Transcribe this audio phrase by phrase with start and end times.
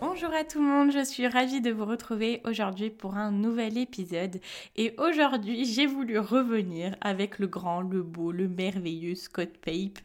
[0.00, 3.76] Bonjour à tout le monde, je suis ravie de vous retrouver aujourd'hui pour un nouvel
[3.76, 4.40] épisode.
[4.76, 9.98] Et aujourd'hui, j'ai voulu revenir avec le grand, le beau, le merveilleux Scott Pape.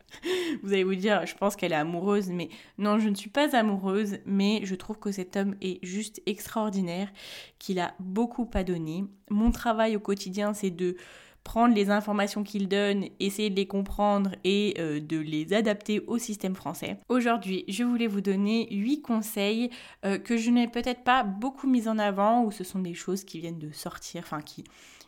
[0.64, 3.56] Vous allez vous dire, je pense qu'elle est amoureuse, mais non, je ne suis pas
[3.56, 7.12] amoureuse, mais je trouve que cet homme est juste extraordinaire,
[7.60, 9.06] qu'il a beaucoup à donner.
[9.30, 10.98] Mon travail au quotidien, c'est de
[11.44, 16.18] prendre les informations qu'il donne, essayer de les comprendre et euh, de les adapter au
[16.18, 16.98] système français.
[17.10, 19.70] Aujourd'hui, je voulais vous donner 8 conseils
[20.06, 23.24] euh, que je n'ai peut-être pas beaucoup mis en avant ou ce sont des choses
[23.24, 24.64] qui viennent de sortir, enfin qui,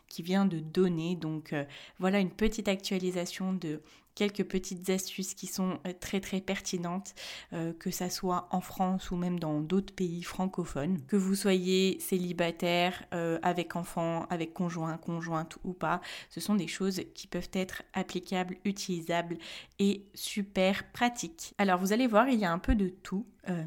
[0.08, 1.16] qui vient de donner.
[1.16, 1.64] Donc euh,
[1.98, 3.80] voilà une petite actualisation de
[4.16, 7.14] quelques petites astuces qui sont euh, très très pertinentes,
[7.52, 11.00] euh, que ça soit en France ou même dans d'autres pays francophones.
[11.06, 16.00] Que vous soyez célibataire, euh, avec enfant, avec conjoint, conjointe ou pas,
[16.30, 19.36] ce sont des choses qui peuvent être applicables, utilisables
[19.78, 21.52] et super pratiques.
[21.58, 23.26] Alors vous allez voir, il y a un peu de tout.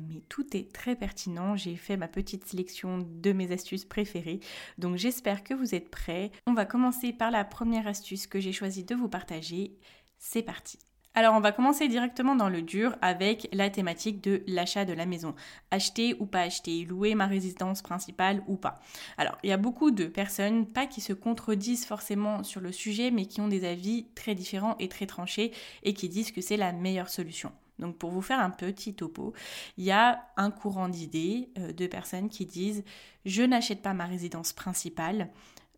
[0.10, 1.56] mais tout est très pertinent.
[1.56, 4.42] J'ai fait ma petite sélection de mes astuces préférées.
[4.78, 6.32] Donc j'espère que vous êtes prêts.
[6.48, 9.78] On va commencer par la première astuce que j'ai choisi de vous partager
[10.20, 10.78] c'est parti.
[11.16, 15.08] Alors on va commencer directement dans le dur avec la thématique de l'achat de la
[15.08, 15.34] maison.
[15.72, 18.80] Acheter ou pas acheter, louer ma résidence principale ou pas.
[19.18, 23.10] Alors il y a beaucoup de personnes, pas qui se contredisent forcément sur le sujet,
[23.10, 25.52] mais qui ont des avis très différents et très tranchés
[25.84, 27.52] et qui disent que c'est la meilleure solution.
[27.80, 29.34] Donc pour vous faire un petit topo,
[29.78, 32.84] il y a un courant d'idées euh, de personnes qui disent
[33.26, 35.30] je n'achète pas ma résidence principale,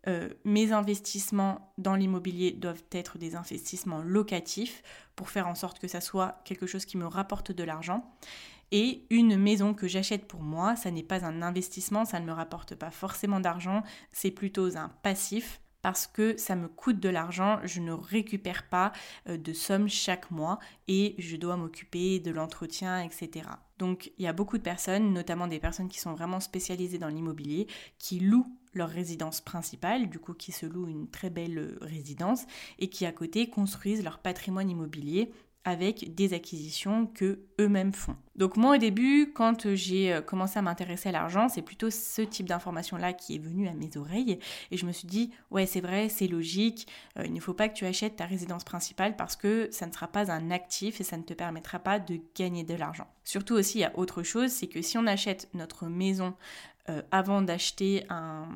[0.08, 4.82] euh, mes investissements dans l'immobilier doivent être des investissements locatifs
[5.16, 8.12] pour faire en sorte que ça soit quelque chose qui me rapporte de l'argent.
[8.72, 12.32] Et une maison que j'achète pour moi, ça n'est pas un investissement, ça ne me
[12.32, 17.60] rapporte pas forcément d'argent, c'est plutôt un passif parce que ça me coûte de l'argent,
[17.64, 18.92] je ne récupère pas
[19.28, 23.50] euh, de somme chaque mois et je dois m'occuper de l'entretien, etc.
[23.78, 27.08] Donc il y a beaucoup de personnes, notamment des personnes qui sont vraiment spécialisées dans
[27.10, 31.78] l'immobilier, qui louent leur résidence principale, du coup qui se louent une très belle euh,
[31.82, 32.46] résidence
[32.80, 35.32] et qui à côté construisent leur patrimoine immobilier
[35.64, 38.16] avec des acquisitions que eux-mêmes font.
[38.36, 42.22] Donc moi au début, quand j'ai euh, commencé à m'intéresser à l'argent, c'est plutôt ce
[42.24, 44.40] type d'information-là qui est venu à mes oreilles
[44.72, 46.88] et je me suis dit ouais c'est vrai, c'est logique,
[47.20, 49.92] euh, il ne faut pas que tu achètes ta résidence principale parce que ça ne
[49.92, 53.08] sera pas un actif et ça ne te permettra pas de gagner de l'argent.
[53.24, 56.34] Surtout aussi il y a autre chose, c'est que si on achète notre maison
[56.90, 58.48] euh, avant d'acheter un,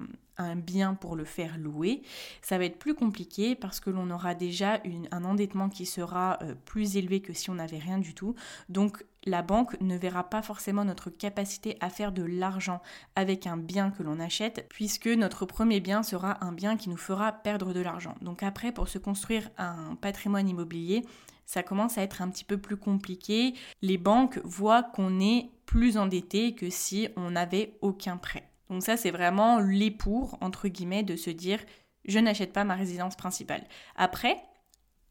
[0.58, 2.02] bien pour le faire louer,
[2.42, 4.82] ça va être plus compliqué parce que l'on aura déjà
[5.12, 8.36] un endettement qui sera euh, plus élevé que si on n'avait rien du tout.
[8.68, 12.82] Donc la banque ne verra pas forcément notre capacité à faire de l'argent
[13.16, 16.98] avec un bien que l'on achète, puisque notre premier bien sera un bien qui nous
[16.98, 18.16] fera perdre de l'argent.
[18.22, 21.06] Donc après, pour se construire un patrimoine immobilier,
[21.46, 23.54] ça commence à être un petit peu plus compliqué.
[23.82, 28.50] Les banques voient qu'on est plus endetté que si on n'avait aucun prêt.
[28.70, 31.60] Donc ça, c'est vraiment les pour, entre guillemets, de se dire,
[32.06, 33.64] je n'achète pas ma résidence principale.
[33.96, 34.38] Après,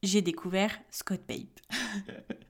[0.03, 1.61] j'ai découvert Scott Pape.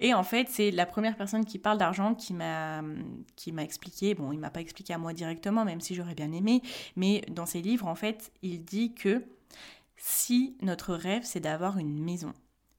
[0.00, 2.82] Et en fait, c'est la première personne qui parle d'argent qui m'a
[3.36, 4.14] qui m'a expliqué.
[4.14, 6.62] Bon, il m'a pas expliqué à moi directement, même si j'aurais bien aimé.
[6.96, 9.22] Mais dans ses livres, en fait, il dit que
[9.96, 12.32] si notre rêve c'est d'avoir une maison,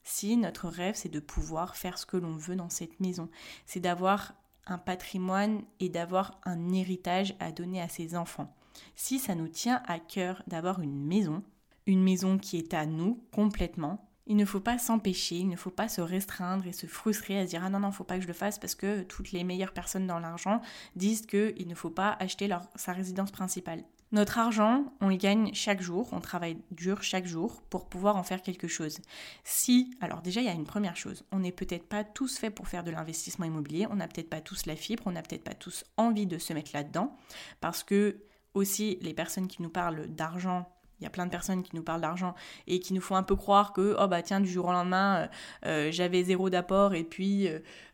[0.03, 3.29] si notre rêve c'est de pouvoir faire ce que l'on veut dans cette maison,
[3.65, 4.33] c'est d'avoir
[4.65, 8.55] un patrimoine et d'avoir un héritage à donner à ses enfants.
[8.95, 11.43] Si ça nous tient à cœur d'avoir une maison,
[11.85, 15.71] une maison qui est à nous complètement, il ne faut pas s'empêcher, il ne faut
[15.71, 18.23] pas se restreindre et se frustrer à se dire ah non non faut pas que
[18.23, 20.61] je le fasse parce que toutes les meilleures personnes dans l'argent
[20.95, 23.83] disent qu'il ne faut pas acheter sa résidence principale.
[24.13, 28.21] Notre argent, on le gagne chaque jour, on travaille dur chaque jour pour pouvoir en
[28.21, 28.99] faire quelque chose.
[29.43, 32.53] Si, alors déjà il y a une première chose, on n'est peut-être pas tous faits
[32.53, 35.43] pour faire de l'investissement immobilier, on n'a peut-être pas tous la fibre, on n'a peut-être
[35.43, 37.17] pas tous envie de se mettre là-dedans,
[37.59, 38.23] parce que
[38.53, 40.69] aussi les personnes qui nous parlent d'argent
[41.03, 42.33] il y a plein de personnes qui nous parlent d'argent
[42.65, 45.17] et qui nous font un peu croire que oh bah tiens du jour au lendemain
[45.17, 45.27] euh,
[45.65, 47.49] euh, j'avais zéro d'apport et puis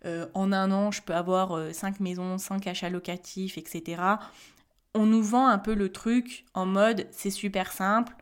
[0.05, 4.03] euh, en un an je peux avoir cinq maisons, cinq achats locatifs, etc
[4.93, 8.15] on nous vend un peu le truc en mode c'est super simple,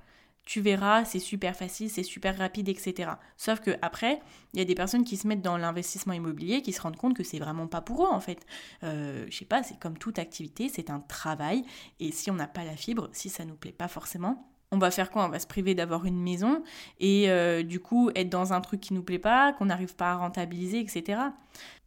[0.43, 3.11] tu verras, c'est super facile, c'est super rapide, etc.
[3.35, 4.21] Sauf que après,
[4.53, 7.15] il y a des personnes qui se mettent dans l'investissement immobilier, qui se rendent compte
[7.15, 8.45] que c'est vraiment pas pour eux en fait.
[8.81, 11.63] Je sais pas, c'est comme toute activité, c'est un travail,
[11.99, 14.91] et si on n'a pas la fibre, si ça nous plaît pas forcément, on va
[14.91, 15.25] faire quoi?
[15.25, 16.63] On va se priver d'avoir une maison
[16.99, 20.11] et euh, du coup être dans un truc qui nous plaît pas, qu'on n'arrive pas
[20.11, 21.19] à rentabiliser, etc.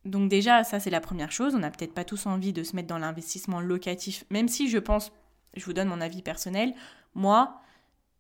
[0.05, 1.55] Donc déjà, ça c'est la première chose.
[1.55, 4.79] On n'a peut-être pas tous envie de se mettre dans l'investissement locatif, même si je
[4.79, 5.13] pense,
[5.55, 6.75] je vous donne mon avis personnel,
[7.15, 7.61] moi,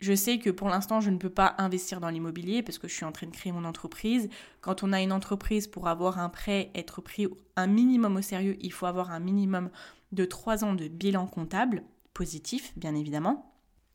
[0.01, 2.95] je sais que pour l'instant, je ne peux pas investir dans l'immobilier parce que je
[2.95, 4.29] suis en train de créer mon entreprise.
[4.63, 8.57] Quand on a une entreprise, pour avoir un prêt, être pris un minimum au sérieux,
[8.61, 9.71] il faut avoir un minimum
[10.13, 11.83] de 3 ans de bilan comptable,
[12.15, 13.50] positif bien évidemment.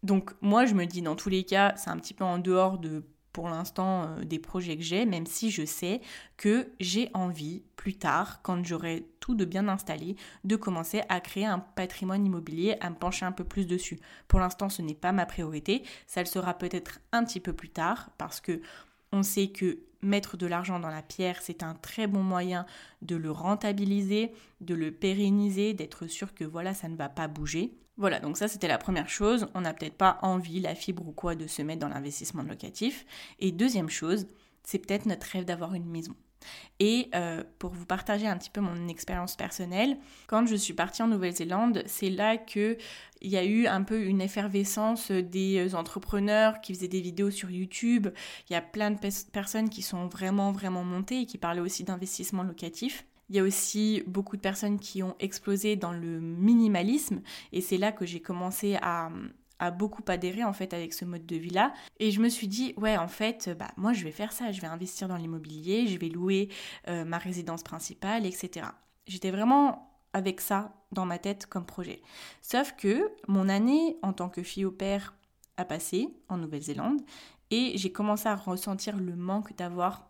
[0.05, 2.77] Donc moi, je me dis dans tous les cas, c'est un petit peu en dehors
[2.77, 3.03] de
[3.33, 5.99] pour l'instant euh, des projets que j'ai, même si je sais
[6.37, 10.15] que j'ai envie plus tard, quand j'aurai tout de bien installé,
[10.45, 13.99] de commencer à créer un patrimoine immobilier, à me pencher un peu plus dessus.
[14.29, 17.69] Pour l'instant, ce n'est pas ma priorité, ça le sera peut-être un petit peu plus
[17.69, 18.61] tard, parce que
[19.11, 22.65] on sait que mettre de l'argent dans la pierre, c'est un très bon moyen
[23.01, 24.31] de le rentabiliser,
[24.61, 27.75] de le pérenniser, d'être sûr que voilà, ça ne va pas bouger.
[27.97, 29.47] Voilà, donc ça c'était la première chose.
[29.53, 33.05] On n'a peut-être pas envie, la fibre ou quoi, de se mettre dans l'investissement locatif.
[33.39, 34.27] Et deuxième chose,
[34.63, 36.15] c'est peut-être notre rêve d'avoir une maison.
[36.79, 39.97] Et euh, pour vous partager un petit peu mon expérience personnelle,
[40.27, 42.77] quand je suis partie en Nouvelle-Zélande, c'est là qu'il
[43.21, 48.09] y a eu un peu une effervescence des entrepreneurs qui faisaient des vidéos sur YouTube.
[48.49, 48.99] Il y a plein de
[49.31, 53.05] personnes qui sont vraiment, vraiment montées et qui parlaient aussi d'investissement locatif.
[53.29, 57.77] Il y a aussi beaucoup de personnes qui ont explosé dans le minimalisme et c'est
[57.77, 59.09] là que j'ai commencé à,
[59.79, 62.73] beaucoup adhérer en fait avec ce mode de vie là et je me suis dit
[62.77, 64.51] ouais en fait bah moi je vais faire ça.
[64.51, 66.49] Je vais investir dans l'immobilier je vais louer
[66.87, 68.67] euh, ma résidence principale etc
[69.07, 72.01] j'étais vraiment avec ça dans ma tête comme projet.
[72.41, 75.13] Sauf que mon année en tant que fille au père
[75.57, 77.01] a passé en Nouvelle-Zélande
[77.51, 80.09] et j'ai commencé à ressentir le manque d'avoir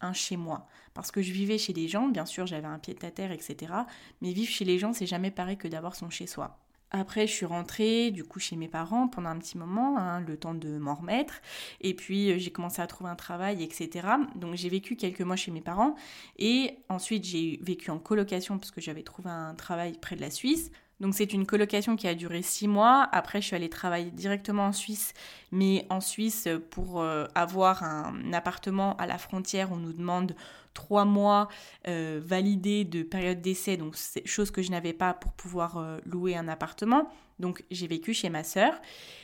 [0.00, 0.66] un chez moi.
[0.94, 3.72] Parce que je vivais chez des gens, bien sûr j'avais un pied à terre, etc.
[4.20, 6.58] Mais vivre chez les gens, c'est jamais pareil que d'avoir son chez soi.
[6.94, 10.36] Après, je suis rentrée du coup chez mes parents pendant un petit moment, hein, le
[10.36, 11.40] temps de m'en remettre.
[11.80, 14.06] Et puis, euh, j'ai commencé à trouver un travail, etc.
[14.36, 15.94] Donc, j'ai vécu quelques mois chez mes parents.
[16.38, 20.30] Et ensuite, j'ai vécu en colocation parce que j'avais trouvé un travail près de la
[20.30, 20.70] Suisse.
[21.02, 23.08] Donc c'est une colocation qui a duré six mois.
[23.10, 25.14] Après, je suis allée travailler directement en Suisse,
[25.50, 30.36] mais en Suisse, pour euh, avoir un appartement à la frontière, on nous demande
[30.74, 31.48] trois mois
[31.88, 35.98] euh, validés de période d'essai, donc c'est chose que je n'avais pas pour pouvoir euh,
[36.06, 37.10] louer un appartement.
[37.40, 38.72] Donc j'ai vécu chez ma sœur.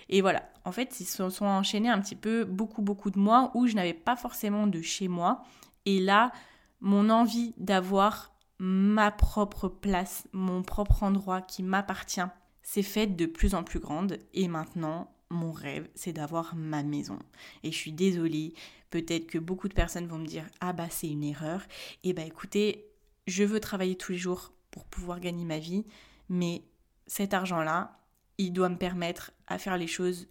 [0.09, 3.53] Et voilà, en fait, ils se sont enchaînés un petit peu beaucoup, beaucoup de mois
[3.55, 5.45] où je n'avais pas forcément de chez moi.
[5.87, 6.33] Et là,
[6.81, 12.21] mon envie d'avoir ma propre place, mon propre endroit qui m'appartient,
[12.63, 17.19] s'est faite de plus en plus grande et maintenant mon rêve c'est d'avoir ma maison.
[17.63, 18.55] Et je suis désolée,
[18.91, 21.63] peut-être que beaucoup de personnes vont me dire ah bah c'est une erreur.
[22.05, 22.87] Et bah écoutez,
[23.27, 25.85] je veux travailler tous les jours pour pouvoir gagner ma vie,
[26.29, 26.63] mais
[27.07, 27.99] cet argent-là,
[28.39, 30.29] il doit me permettre à faire les choses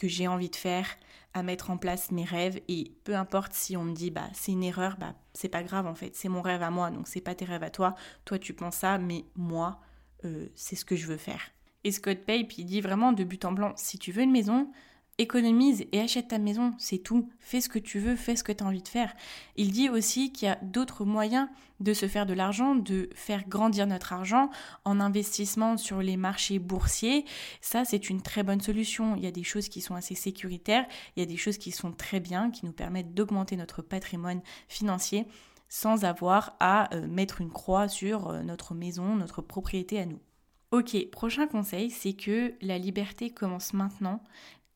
[0.00, 0.96] que j'ai envie de faire,
[1.34, 2.60] à mettre en place mes rêves.
[2.68, 5.86] Et peu importe si on me dit bah c'est une erreur, bah c'est pas grave
[5.86, 8.38] en fait, c'est mon rêve à moi donc c'est pas tes rêves à toi, toi
[8.38, 9.78] tu penses ça mais moi
[10.24, 11.42] euh, c'est ce que je veux faire.
[11.84, 14.70] Et Scott Pape il dit vraiment de but en blanc si tu veux une maison,
[15.20, 17.28] économise et achète ta maison, c'est tout.
[17.38, 19.14] Fais ce que tu veux, fais ce que tu as envie de faire.
[19.56, 21.48] Il dit aussi qu'il y a d'autres moyens
[21.80, 24.50] de se faire de l'argent, de faire grandir notre argent
[24.84, 27.24] en investissement sur les marchés boursiers.
[27.60, 29.16] Ça, c'est une très bonne solution.
[29.16, 30.86] Il y a des choses qui sont assez sécuritaires,
[31.16, 34.40] il y a des choses qui sont très bien, qui nous permettent d'augmenter notre patrimoine
[34.68, 35.26] financier
[35.72, 40.18] sans avoir à euh, mettre une croix sur euh, notre maison, notre propriété à nous.
[40.72, 44.22] Ok, prochain conseil, c'est que la liberté commence maintenant,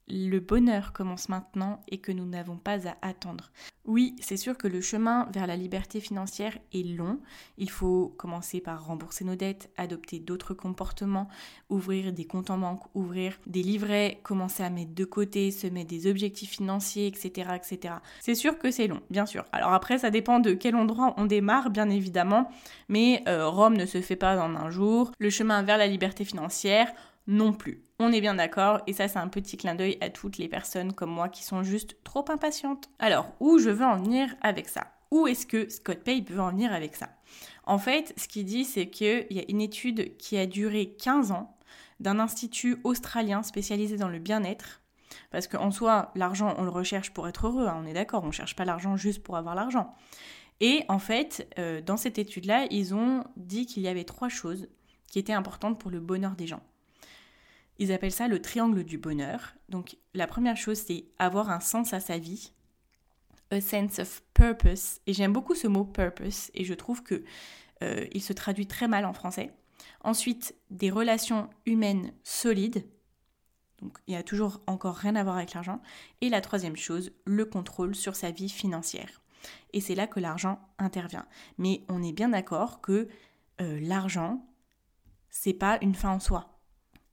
[0.09, 3.51] le bonheur commence maintenant et que nous n'avons pas à attendre.
[3.87, 7.21] Oui, c'est sûr que le chemin vers la liberté financière est long.
[7.59, 11.29] Il faut commencer par rembourser nos dettes, adopter d'autres comportements,
[11.69, 15.91] ouvrir des comptes en banque, ouvrir des livrets, commencer à mettre de côté, se mettre
[15.91, 17.51] des objectifs financiers, etc.
[17.55, 17.95] etc.
[18.21, 19.45] C'est sûr que c'est long, bien sûr.
[19.53, 22.51] Alors après, ça dépend de quel endroit on démarre, bien évidemment,
[22.89, 25.13] mais euh, Rome ne se fait pas en un jour.
[25.19, 26.91] Le chemin vers la liberté financière,
[27.27, 27.83] non plus.
[27.99, 30.93] On est bien d'accord, et ça c'est un petit clin d'œil à toutes les personnes
[30.93, 32.91] comme moi qui sont juste trop impatientes.
[32.99, 34.89] Alors, où je veux en venir avec ça?
[35.11, 37.09] Où est-ce que Scott Pape veut en venir avec ça?
[37.65, 41.31] En fait, ce qu'il dit, c'est qu'il y a une étude qui a duré 15
[41.31, 41.57] ans
[42.01, 44.83] d'un institut australien spécialisé dans le bien-être.
[45.31, 48.29] Parce qu'en soi, l'argent, on le recherche pour être heureux, hein, on est d'accord, on
[48.29, 49.95] ne cherche pas l'argent juste pour avoir l'argent.
[50.61, 54.69] Et en fait, euh, dans cette étude-là, ils ont dit qu'il y avait trois choses
[55.09, 56.63] qui étaient importantes pour le bonheur des gens.
[57.79, 59.55] Ils appellent ça le triangle du bonheur.
[59.69, 62.53] Donc la première chose, c'est avoir un sens à sa vie,
[63.51, 65.01] a sense of purpose.
[65.07, 67.25] Et j'aime beaucoup ce mot purpose et je trouve que
[67.83, 69.53] euh, il se traduit très mal en français.
[70.03, 72.87] Ensuite, des relations humaines solides.
[73.81, 75.81] Donc il n'y a toujours encore rien à voir avec l'argent.
[76.21, 79.21] Et la troisième chose, le contrôle sur sa vie financière.
[79.73, 81.27] Et c'est là que l'argent intervient.
[81.59, 83.09] Mais on est bien d'accord que
[83.61, 84.47] euh, l'argent,
[85.29, 86.54] c'est pas une fin en soi.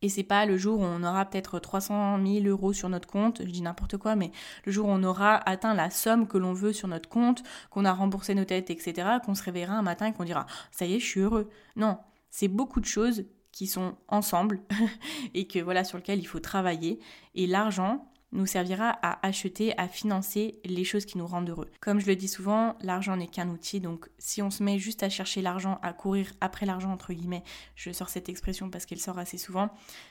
[0.02, 3.42] Et c'est pas le jour où on aura peut-être 300 000 euros sur notre compte,
[3.46, 4.32] je dis n'importe quoi, mais
[4.66, 7.86] le jour où on aura atteint la somme que l'on veut sur notre compte, qu'on
[7.86, 10.96] a remboursé nos dettes, etc., qu'on se réveillera un matin et qu'on dira ça y
[10.96, 11.50] est, je suis heureux.
[11.76, 11.98] Non,
[12.30, 14.62] c'est beaucoup de choses qui sont ensemble
[15.34, 17.00] et que voilà sur lesquelles il faut travailler.
[17.36, 21.70] Et l'argent, nous servira à acheter, à financer les choses qui nous rendent heureux.
[21.80, 25.04] Comme je le dis souvent, l'argent n'est qu'un outil, donc si on se met juste
[25.04, 27.44] à chercher l'argent, à courir après l'argent, entre guillemets,
[27.76, 29.70] je sors cette expression parce qu'elle sort assez souvent,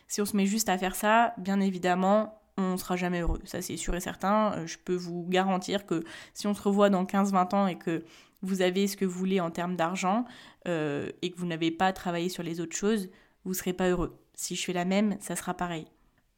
[0.08, 3.40] si on se met juste à faire ça, bien évidemment, on ne sera jamais heureux.
[3.44, 4.52] Ça, c'est sûr et certain.
[4.54, 8.04] Euh, je peux vous garantir que si on se revoit dans 15-20 ans et que
[8.42, 10.24] vous avez ce que vous voulez en termes d'argent
[10.68, 13.08] euh, et que vous n'avez pas travaillé sur les autres choses,
[13.44, 14.18] vous ne serez pas heureux.
[14.34, 15.86] Si je fais la même, ça sera pareil.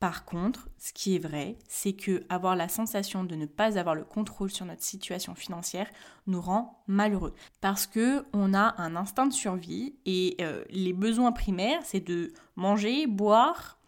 [0.02, 3.94] Par contre, ce qui est vrai, c'est que avoir la sensation de ne pas avoir
[3.94, 5.88] le contrôle sur notre situation financière
[6.26, 11.30] nous rend malheureux parce que on a un instinct de survie et euh, les besoins
[11.30, 13.78] primaires, c'est de manger, boire,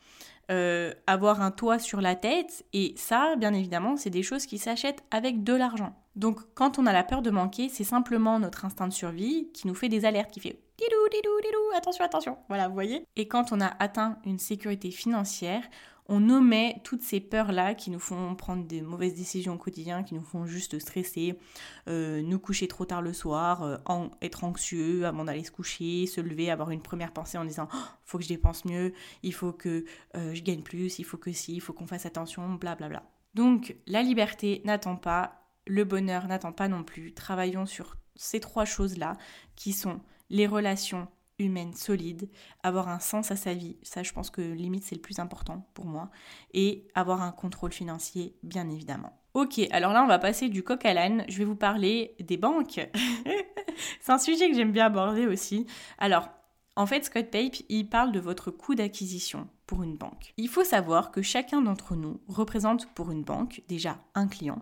[0.52, 4.58] euh, avoir un toit sur la tête et ça, bien évidemment, c'est des choses qui
[4.58, 5.96] s'achètent avec de l'argent.
[6.14, 9.66] Donc, quand on a la peur de manquer, c'est simplement notre instinct de survie qui
[9.66, 12.38] nous fait des alertes, qui fait didou, didou, didou, attention, attention.
[12.46, 13.04] Voilà, vous voyez.
[13.16, 15.64] Et quand on a atteint une sécurité financière,
[16.06, 20.14] on nommait toutes ces peurs-là qui nous font prendre des mauvaises décisions au quotidien, qui
[20.14, 21.38] nous font juste stresser,
[21.88, 26.20] euh, nous coucher trop tard le soir, euh, être anxieux avant d'aller se coucher, se
[26.20, 28.92] lever, avoir une première pensée en disant oh, faut que je dépense mieux,
[29.22, 29.84] il faut que
[30.16, 32.88] euh, je gagne plus, il faut que si, il faut qu'on fasse attention, blablabla.
[32.88, 33.10] Bla bla.
[33.34, 37.14] Donc la liberté n'attend pas, le bonheur n'attend pas non plus.
[37.14, 39.16] Travaillons sur ces trois choses-là
[39.56, 42.28] qui sont les relations humaine solide,
[42.62, 45.68] avoir un sens à sa vie, ça je pense que limite c'est le plus important
[45.74, 46.10] pour moi,
[46.52, 49.20] et avoir un contrôle financier bien évidemment.
[49.34, 52.36] Ok, alors là on va passer du coq à l'âne, je vais vous parler des
[52.36, 52.80] banques.
[54.00, 55.66] c'est un sujet que j'aime bien aborder aussi.
[55.98, 56.28] Alors,
[56.76, 60.34] en fait, Scott Pape, il parle de votre coût d'acquisition pour une banque.
[60.36, 64.60] Il faut savoir que chacun d'entre nous représente pour une banque déjà un client,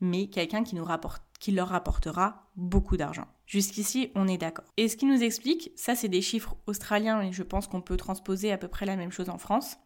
[0.00, 3.26] mais quelqu'un qui nous rapporte qui leur rapportera beaucoup d'argent.
[3.46, 4.66] Jusqu'ici, on est d'accord.
[4.76, 7.96] Et ce qui nous explique, ça c'est des chiffres australiens et je pense qu'on peut
[7.96, 9.78] transposer à peu près la même chose en France.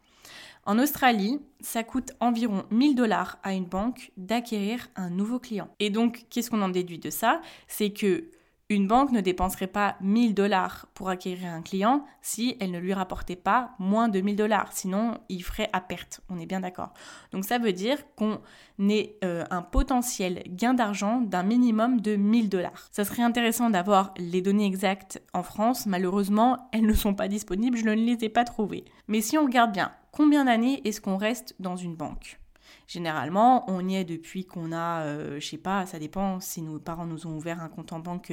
[0.67, 5.69] En Australie, ça coûte environ 1000 dollars à une banque d'acquérir un nouveau client.
[5.79, 7.43] Et donc, qu'est-ce qu'on en déduit de ça?
[7.69, 8.31] C'est que
[8.75, 12.95] une banque ne dépenserait pas 1000 dollars pour acquérir un client si elle ne lui
[12.95, 14.73] rapportait pas moins de 1000 dollars.
[14.73, 16.21] Sinon, il ferait à perte.
[16.29, 16.93] On est bien d'accord.
[17.33, 18.41] Donc ça veut dire qu'on
[18.89, 22.89] ait euh, un potentiel gain d'argent d'un minimum de 1000 dollars.
[22.91, 25.87] Ça serait intéressant d'avoir les données exactes en France.
[25.87, 27.79] Malheureusement, elles ne sont pas disponibles.
[27.79, 28.85] Je ne les ai pas trouvées.
[29.09, 32.39] Mais si on regarde bien, combien d'années est-ce qu'on reste dans une banque?
[32.87, 36.79] Généralement, on y est depuis qu'on a, euh, je sais pas, ça dépend si nos
[36.79, 38.33] parents nous ont ouvert un compte en banque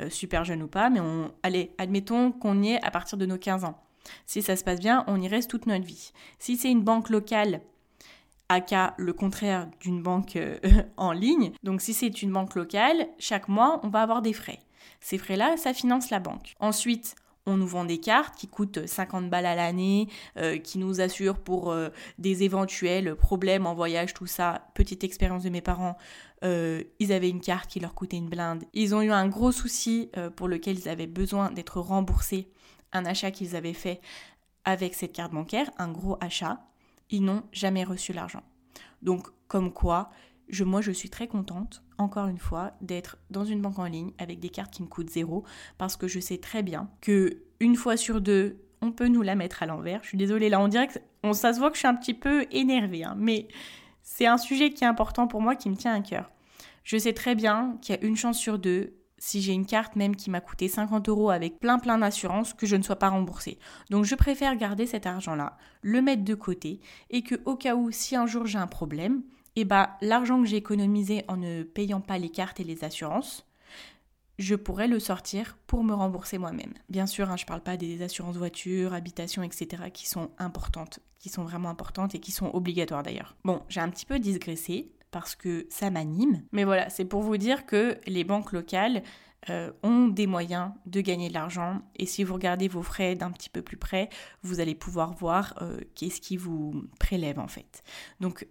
[0.00, 3.26] euh, super jeune ou pas, mais on, allez, admettons qu'on y est à partir de
[3.26, 3.80] nos 15 ans.
[4.26, 6.12] Si ça se passe bien, on y reste toute notre vie.
[6.38, 7.60] Si c'est une banque locale,
[8.48, 10.58] aka le contraire d'une banque euh,
[10.96, 14.60] en ligne, donc si c'est une banque locale, chaque mois, on va avoir des frais.
[15.00, 16.54] Ces frais-là, ça finance la banque.
[16.60, 17.14] Ensuite,
[17.48, 21.38] on nous vend des cartes qui coûtent 50 balles à l'année, euh, qui nous assurent
[21.38, 21.88] pour euh,
[22.18, 24.68] des éventuels problèmes en voyage, tout ça.
[24.74, 25.96] Petite expérience de mes parents,
[26.44, 28.64] euh, ils avaient une carte qui leur coûtait une blinde.
[28.74, 32.48] Ils ont eu un gros souci pour lequel ils avaient besoin d'être remboursés,
[32.92, 34.00] un achat qu'ils avaient fait
[34.64, 36.60] avec cette carte bancaire, un gros achat.
[37.10, 38.42] Ils n'ont jamais reçu l'argent.
[39.00, 40.10] Donc, comme quoi,
[40.64, 44.40] moi, je suis très contente, encore une fois, d'être dans une banque en ligne avec
[44.40, 45.44] des cartes qui me coûtent zéro,
[45.76, 49.34] parce que je sais très bien que une fois sur deux, on peut nous la
[49.34, 50.00] mettre à l'envers.
[50.02, 51.94] Je suis désolée, là, on dirait que on, ça se voit que je suis un
[51.94, 53.48] petit peu énervée, hein, mais
[54.02, 56.30] c'est un sujet qui est important pour moi, qui me tient à cœur.
[56.84, 59.96] Je sais très bien qu'il y a une chance sur deux, si j'ai une carte
[59.96, 63.08] même qui m'a coûté 50 euros avec plein plein d'assurance, que je ne sois pas
[63.08, 63.58] remboursée.
[63.90, 67.90] Donc je préfère garder cet argent-là, le mettre de côté, et que au cas où,
[67.90, 69.22] si un jour j'ai un problème,
[69.58, 72.84] et eh bah, l'argent que j'ai économisé en ne payant pas les cartes et les
[72.84, 73.44] assurances,
[74.38, 76.74] je pourrais le sortir pour me rembourser moi-même.
[76.88, 81.00] Bien sûr, hein, je ne parle pas des assurances voiture, habitation, etc., qui sont importantes,
[81.18, 83.34] qui sont vraiment importantes et qui sont obligatoires d'ailleurs.
[83.42, 87.36] Bon, j'ai un petit peu digressé parce que ça m'anime, mais voilà, c'est pour vous
[87.36, 89.02] dire que les banques locales,
[89.50, 91.80] euh, ont des moyens de gagner de l'argent.
[91.94, 94.08] Et si vous regardez vos frais d'un petit peu plus près,
[94.42, 97.84] vous allez pouvoir voir euh, qu'est-ce qui vous prélève en fait.
[98.18, 98.46] Donc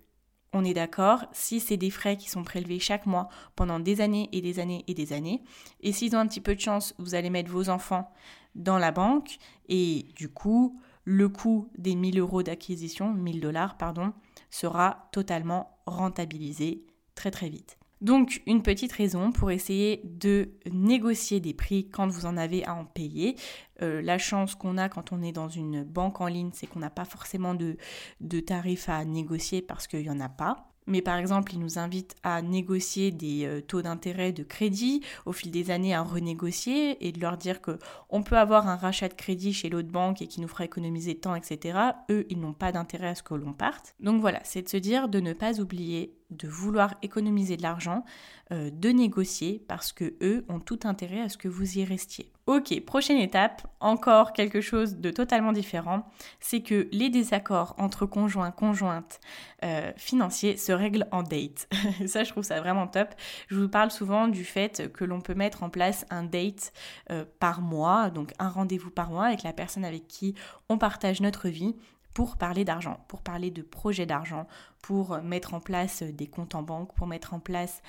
[0.54, 4.30] on est d'accord, si c'est des frais qui sont prélevés chaque mois pendant des années
[4.32, 5.44] et des années et des années,
[5.82, 8.12] et s'ils ont un petit peu de chance, vous allez mettre vos enfants
[8.56, 9.38] dans la banque,
[9.70, 14.14] et du coup, le coût des 1000 euros d'acquisition, 1000 dollars, pardon,
[14.50, 16.86] sera totalement rentabilisé
[17.16, 17.78] très très vite.
[18.02, 22.76] Donc une petite raison pour essayer de négocier des prix quand vous en avez à
[22.76, 23.36] en payer.
[23.82, 26.80] Euh, la chance qu'on a quand on est dans une banque en ligne, c'est qu'on
[26.80, 27.78] n'a pas forcément de,
[28.22, 31.78] de tarifs à négocier parce qu'il n'y en a pas mais par exemple, ils nous
[31.78, 37.06] invitent à négocier des euh, taux d'intérêt de crédit au fil des années à renégocier
[37.06, 37.78] et de leur dire que
[38.10, 41.16] on peut avoir un rachat de crédit chez l'autre banque et qui nous fera économiser
[41.16, 41.78] temps, etc.
[42.10, 43.94] Eux, ils n'ont pas d'intérêt à ce que l'on parte.
[44.00, 48.04] Donc voilà, c'est de se dire de ne pas oublier de vouloir économiser de l'argent,
[48.52, 52.32] euh, de négocier parce que eux ont tout intérêt à ce que vous y restiez.
[52.48, 58.52] Ok, prochaine étape, encore quelque chose de totalement différent, c'est que les désaccords entre conjoints,
[58.52, 59.20] conjointes
[59.66, 61.68] euh, financiers se règlent en date.
[62.08, 63.10] ça, je trouve ça vraiment top.
[63.50, 66.72] Je vous parle souvent du fait que l'on peut mettre en place un date
[67.12, 70.34] euh, par mois, donc un rendez-vous par mois avec la personne avec qui
[70.70, 71.76] on partage notre vie
[72.18, 74.48] pour parler d'argent, pour parler de projets d'argent,
[74.82, 77.84] pour mettre en place des comptes en banque, pour mettre en place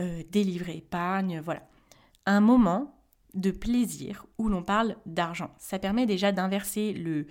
[0.00, 1.62] euh, des livrets épargne, voilà.
[2.26, 3.00] Un moment
[3.34, 5.54] de plaisir où l'on parle d'argent.
[5.58, 7.28] Ça permet déjà d'inverser le,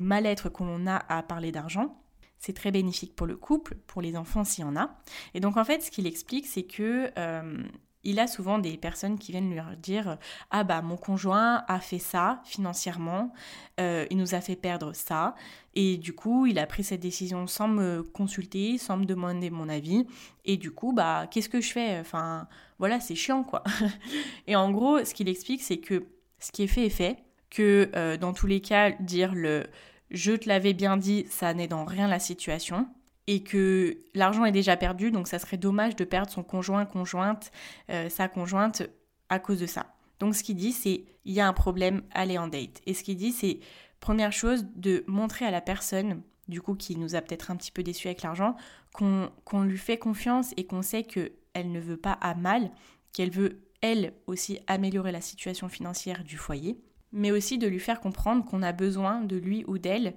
[0.00, 2.00] mal-être qu'on a à parler d'argent.
[2.38, 5.00] C'est très bénéfique pour le couple, pour les enfants s'il y en a.
[5.34, 7.60] Et donc en fait, ce qu'il explique, c'est que euh,
[8.04, 10.18] il a souvent des personnes qui viennent lui dire
[10.50, 13.32] ah bah mon conjoint a fait ça financièrement,
[13.78, 15.34] euh, il nous a fait perdre ça
[15.74, 19.68] et du coup il a pris cette décision sans me consulter, sans me demander mon
[19.68, 20.06] avis.
[20.44, 21.98] Et du coup bah qu'est-ce que je fais?
[22.00, 23.62] Enfin voilà c'est chiant quoi.
[24.46, 26.06] et en gros ce qu'il explique c'est que
[26.38, 27.18] ce qui est fait est fait,
[27.50, 29.66] que euh, dans tous les cas dire le
[30.10, 32.88] je te l'avais bien dit ça n'est dans rien la situation
[33.30, 37.52] et que l'argent est déjà perdu, donc ça serait dommage de perdre son conjoint, conjointe,
[37.88, 38.82] euh, sa conjointe
[39.28, 39.94] à cause de ça.
[40.18, 42.80] Donc ce qu'il dit, c'est il y a un problème, allez en date.
[42.86, 43.60] Et ce qu'il dit, c'est
[44.00, 47.70] première chose de montrer à la personne, du coup qui nous a peut-être un petit
[47.70, 48.56] peu déçu avec l'argent,
[48.92, 52.72] qu'on lui fait confiance et qu'on sait qu'elle ne veut pas à mal,
[53.12, 56.80] qu'elle veut elle aussi améliorer la situation financière du foyer,
[57.12, 60.16] mais aussi de lui faire comprendre qu'on a besoin de lui ou d'elle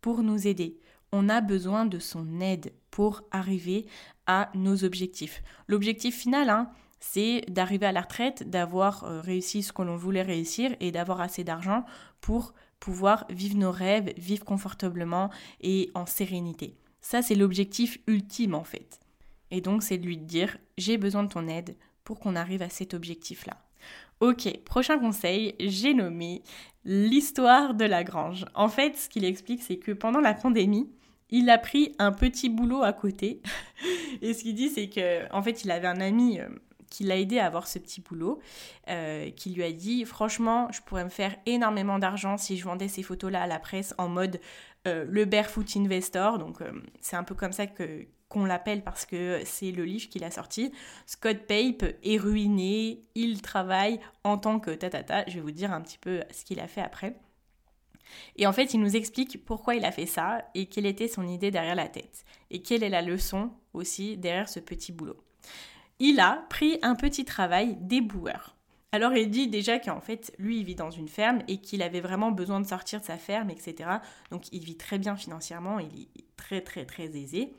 [0.00, 0.78] pour nous aider
[1.14, 3.86] on a besoin de son aide pour arriver
[4.26, 5.42] à nos objectifs.
[5.68, 10.22] L'objectif final, hein, c'est d'arriver à la retraite, d'avoir euh, réussi ce que l'on voulait
[10.22, 11.84] réussir et d'avoir assez d'argent
[12.20, 16.74] pour pouvoir vivre nos rêves, vivre confortablement et en sérénité.
[17.00, 18.98] Ça, c'est l'objectif ultime en fait.
[19.52, 22.70] Et donc, c'est de lui dire, j'ai besoin de ton aide pour qu'on arrive à
[22.70, 23.56] cet objectif-là.
[24.20, 26.42] Ok, prochain conseil, j'ai nommé
[26.84, 28.46] l'histoire de la grange.
[28.54, 30.88] En fait, ce qu'il explique, c'est que pendant la pandémie,
[31.34, 33.42] il a pris un petit boulot à côté.
[34.22, 36.48] et ce qu'il dit, c'est que en fait, il avait un ami euh,
[36.90, 38.38] qui l'a aidé à avoir ce petit boulot,
[38.88, 42.86] euh, qui lui a dit franchement, je pourrais me faire énormément d'argent si je vendais
[42.86, 44.40] ces photos-là à la presse en mode
[44.86, 46.38] euh, le barefoot investor.
[46.38, 46.58] Donc
[47.00, 50.70] c'est un peu comme ça qu'on l'appelle parce que c'est le livre qu'il a sorti.
[51.04, 55.24] Scott Pape est ruiné, il travaille en tant que tatata.
[55.26, 57.16] Je vais vous dire un petit peu ce qu'il a fait après.
[58.36, 61.26] Et en fait, il nous explique pourquoi il a fait ça et quelle était son
[61.26, 62.24] idée derrière la tête.
[62.50, 65.16] Et quelle est la leçon aussi derrière ce petit boulot.
[65.98, 68.56] Il a pris un petit travail d'éboueur.
[68.92, 72.00] Alors il dit déjà qu'en fait, lui, il vit dans une ferme et qu'il avait
[72.00, 73.90] vraiment besoin de sortir de sa ferme, etc.
[74.30, 77.52] Donc il vit très bien financièrement, il est très très très aisé.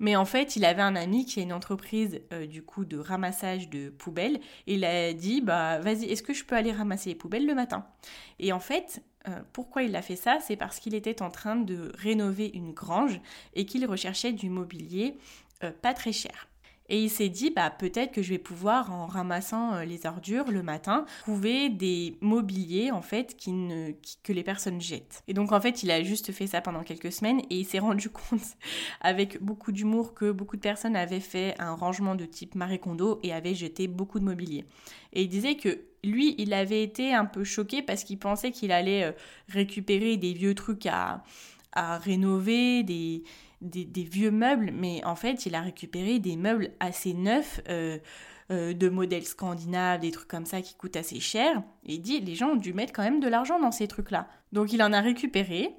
[0.00, 2.98] Mais en fait, il avait un ami qui a une entreprise euh, du coup de
[2.98, 4.40] ramassage de poubelles.
[4.66, 7.54] Et il a dit bah vas-y, est-ce que je peux aller ramasser les poubelles le
[7.54, 7.86] matin?
[8.38, 10.38] Et en fait, euh, pourquoi il a fait ça?
[10.40, 13.20] C'est parce qu'il était en train de rénover une grange
[13.54, 15.18] et qu'il recherchait du mobilier
[15.62, 16.49] euh, pas très cher.
[16.90, 20.50] Et il s'est dit, bah, peut-être que je vais pouvoir, en ramassant euh, les ordures
[20.50, 23.92] le matin, trouver des mobiliers, en fait, qui ne,
[24.24, 25.22] que les personnes jettent.
[25.28, 27.78] Et donc, en fait, il a juste fait ça pendant quelques semaines et il s'est
[27.78, 28.42] rendu compte,
[29.00, 33.20] avec beaucoup d'humour, que beaucoup de personnes avaient fait un rangement de type Marie Kondo
[33.22, 34.64] et avaient jeté beaucoup de mobilier.
[35.12, 38.72] Et il disait que lui, il avait été un peu choqué parce qu'il pensait qu'il
[38.72, 39.12] allait euh,
[39.48, 41.22] récupérer des vieux trucs à,
[41.72, 43.22] à rénover, des
[43.60, 47.98] des, vieux meubles, mais en fait, il a récupéré des meubles assez neufs, euh,
[48.50, 51.62] euh, de modèles scandinaves, des trucs comme ça qui coûtent assez cher.
[51.86, 54.28] Et il dit, les gens ont dû mettre quand même de l'argent dans ces trucs-là.
[54.52, 55.70] Donc il en a récupéré.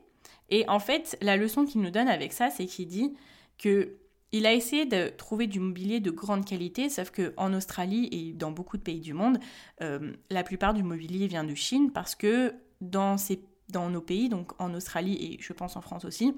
[0.50, 3.14] Et en fait, la leçon qu'il nous donne avec ça, c'est qu'il dit
[3.58, 3.98] que
[4.34, 8.52] Il a essayé de trouver du mobilier de grande qualité, sauf qu'en Australie et dans
[8.52, 9.38] beaucoup de pays du monde,
[9.82, 14.30] euh, la plupart du mobilier vient de Chine parce que dans, ces, dans nos pays,
[14.30, 16.34] donc en Australie et je pense en France aussi,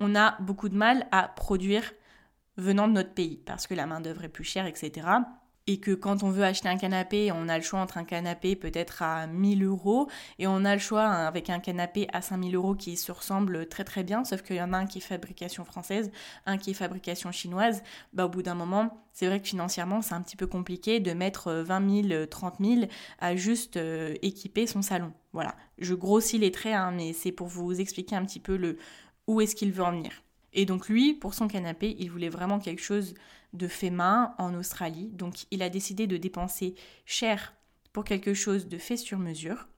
[0.00, 1.92] on a beaucoup de mal à produire
[2.56, 5.06] venant de notre pays parce que la main-d'œuvre est plus chère, etc
[5.70, 8.56] et que quand on veut acheter un canapé, on a le choix entre un canapé
[8.56, 10.08] peut-être à 1000 euros
[10.40, 13.84] et on a le choix avec un canapé à 5000 euros qui se ressemble très
[13.84, 16.10] très bien, sauf qu'il y en a un qui est fabrication française,
[16.44, 17.82] un qui est fabrication chinoise,
[18.12, 21.12] bah, au bout d'un moment, c'est vrai que financièrement, c'est un petit peu compliqué de
[21.12, 22.80] mettre 20 000, 30 000
[23.20, 25.12] à juste euh, équiper son salon.
[25.32, 28.76] Voilà, je grossis les traits, hein, mais c'est pour vous expliquer un petit peu le
[29.30, 30.22] où est-ce qu'il veut en venir.
[30.52, 33.14] Et donc lui, pour son canapé, il voulait vraiment quelque chose
[33.52, 35.10] de fait main en Australie.
[35.12, 36.74] Donc il a décidé de dépenser
[37.06, 37.54] cher
[37.92, 39.68] pour quelque chose de fait sur mesure.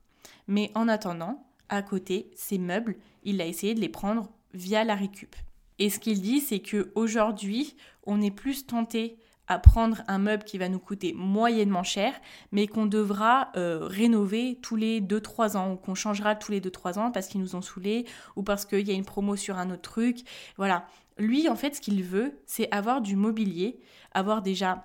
[0.49, 4.95] Mais en attendant, à côté, ses meubles, il a essayé de les prendre via la
[4.95, 5.37] récup.
[5.79, 9.17] Et ce qu'il dit, c'est que aujourd'hui, on est plus tenté
[9.53, 12.15] à prendre un meuble qui va nous coûter moyennement cher,
[12.51, 16.99] mais qu'on devra euh, rénover tous les 2-3 ans, ou qu'on changera tous les 2-3
[16.99, 19.71] ans parce qu'ils nous ont saoulés, ou parce qu'il y a une promo sur un
[19.71, 20.21] autre truc.
[20.57, 20.87] Voilà.
[21.19, 23.79] Lui, en fait, ce qu'il veut, c'est avoir du mobilier,
[24.13, 24.85] avoir déjà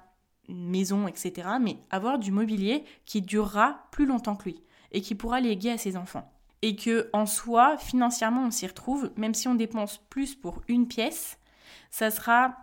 [0.50, 5.40] maison, etc., mais avoir du mobilier qui durera plus longtemps que lui et qui pourra
[5.40, 6.32] léguer à ses enfants.
[6.62, 10.88] Et que, en soi, financièrement, on s'y retrouve, même si on dépense plus pour une
[10.88, 11.38] pièce,
[11.92, 12.58] ça sera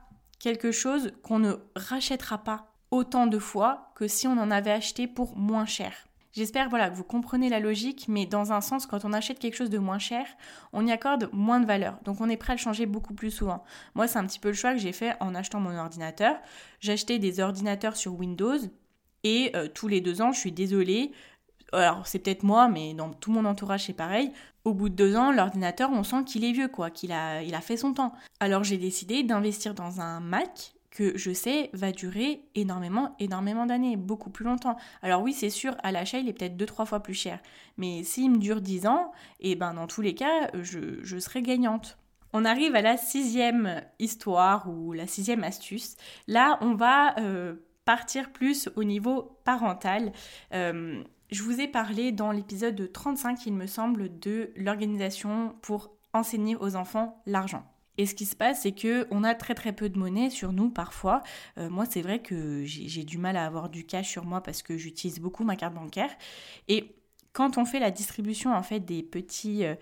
[0.44, 5.06] quelque chose qu'on ne rachètera pas autant de fois que si on en avait acheté
[5.06, 5.94] pour moins cher.
[6.32, 9.56] J'espère voilà, que vous comprenez la logique, mais dans un sens, quand on achète quelque
[9.56, 10.26] chose de moins cher,
[10.74, 11.98] on y accorde moins de valeur.
[12.04, 13.64] Donc on est prêt à le changer beaucoup plus souvent.
[13.94, 16.36] Moi, c'est un petit peu le choix que j'ai fait en achetant mon ordinateur.
[16.86, 18.58] Acheté des ordinateurs sur Windows
[19.22, 21.12] et euh, tous les deux ans, je suis désolée,
[21.72, 24.32] alors c'est peut-être moi, mais dans tout mon entourage c'est pareil,
[24.64, 27.54] au bout de deux ans, l'ordinateur, on sent qu'il est vieux, quoi, qu'il a, il
[27.54, 28.14] a fait son temps.
[28.40, 33.96] Alors j'ai décidé d'investir dans un Mac que je sais va durer énormément, énormément d'années,
[33.96, 34.76] beaucoup plus longtemps.
[35.02, 37.40] Alors oui, c'est sûr, à l'achat, il est peut-être deux, trois fois plus cher.
[37.76, 41.42] Mais s'il me dure dix ans, et eh ben dans tous les cas, je, serai
[41.42, 41.98] gagnante.
[42.32, 45.96] On arrive à la sixième histoire ou la sixième astuce.
[46.28, 50.12] Là, on va euh, partir plus au niveau parental.
[50.52, 56.56] Euh, je vous ai parlé dans l'épisode 35, il me semble, de l'organisation pour enseigner
[56.56, 57.64] aux enfants l'argent.
[57.96, 60.52] Et ce qui se passe, c'est que on a très très peu de monnaie sur
[60.52, 61.22] nous parfois.
[61.58, 64.62] Euh, moi, c'est vrai que j'ai du mal à avoir du cash sur moi parce
[64.62, 66.10] que j'utilise beaucoup ma carte bancaire.
[66.66, 66.96] Et
[67.34, 69.74] quand on fait la distribution en fait des petits euh,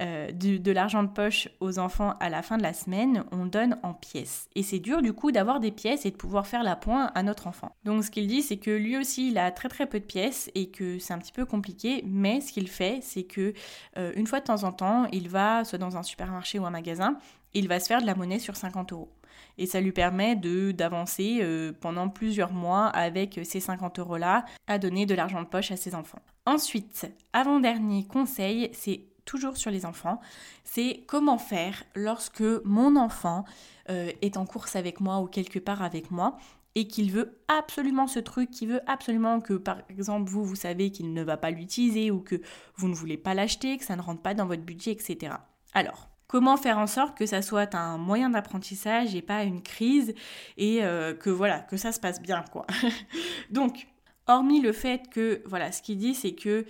[0.00, 3.78] euh, de, l'argent de poche aux enfants à la fin de la semaine, on donne
[3.82, 4.48] en pièces.
[4.54, 7.22] Et c'est dur du coup d'avoir des pièces et de pouvoir faire la pointe à
[7.24, 7.74] notre enfant.
[7.84, 10.50] Donc ce qu'il dit, c'est que lui aussi, il a très très peu de pièces
[10.54, 12.02] et que c'est un petit peu compliqué.
[12.06, 13.54] Mais ce qu'il fait, c'est que
[13.98, 16.70] euh, une fois de temps en temps, il va soit dans un supermarché ou un
[16.70, 17.18] magasin,
[17.54, 19.10] il va se faire de la monnaie sur 50 euros
[19.58, 21.44] et ça lui permet de d'avancer
[21.80, 25.76] pendant plusieurs mois avec ces 50 euros là à donner de l'argent de poche à
[25.76, 26.20] ses enfants.
[26.50, 30.20] Ensuite, avant-dernier conseil, c'est toujours sur les enfants,
[30.64, 33.44] c'est comment faire lorsque mon enfant
[33.88, 36.36] euh, est en course avec moi ou quelque part avec moi
[36.74, 40.90] et qu'il veut absolument ce truc, qu'il veut absolument que par exemple vous, vous savez
[40.90, 42.40] qu'il ne va pas l'utiliser ou que
[42.74, 45.34] vous ne voulez pas l'acheter, que ça ne rentre pas dans votre budget, etc.
[45.72, 50.14] Alors, comment faire en sorte que ça soit un moyen d'apprentissage et pas une crise
[50.56, 52.66] et euh, que voilà, que ça se passe bien quoi.
[53.50, 53.86] Donc,
[54.30, 56.64] Hormis le fait que, voilà, ce qu'il dit, c'est que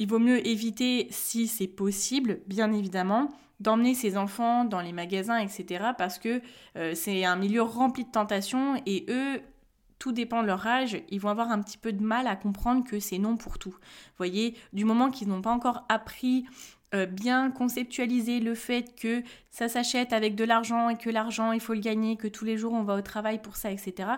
[0.00, 3.28] il vaut mieux éviter, si c'est possible, bien évidemment,
[3.60, 5.90] d'emmener ses enfants dans les magasins, etc.
[5.96, 6.40] Parce que
[6.76, 9.40] euh, c'est un milieu rempli de tentations et eux,
[9.98, 12.82] tout dépend de leur âge, ils vont avoir un petit peu de mal à comprendre
[12.82, 13.70] que c'est non pour tout.
[13.70, 16.46] Vous voyez, du moment qu'ils n'ont pas encore appris
[16.94, 21.60] euh, bien conceptualiser le fait que ça s'achète avec de l'argent et que l'argent, il
[21.60, 24.08] faut le gagner, que tous les jours on va au travail pour ça, etc.